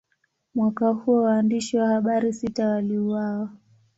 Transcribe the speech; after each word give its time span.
Mwaka 0.55 0.87
huo, 0.89 1.17
waandishi 1.17 1.77
wa 1.77 1.87
habari 1.87 2.33
sita 2.33 2.67
waliuawa. 2.67 3.49